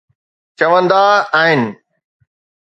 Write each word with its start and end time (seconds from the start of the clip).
چوندا 0.57 1.03
آهن 1.39 1.61